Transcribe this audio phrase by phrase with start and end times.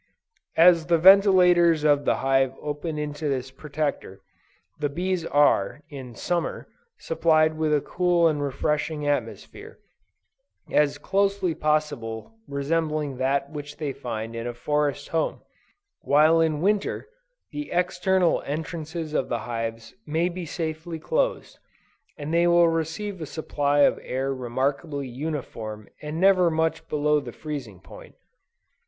[0.57, 4.19] As the ventilators of the hive open into this Protector,
[4.79, 9.77] the bees are, in Summer, supplied with a cool and refreshing atmosphere,
[10.71, 15.41] as closely as possible resembling that which they find in a forest home;
[15.99, 17.07] while in Winter,
[17.51, 21.59] the external entrances of the hives may be safely closed,
[22.17, 27.31] and they will receive a supply of air remarkably uniform and never much below the
[27.31, 28.15] freezing point.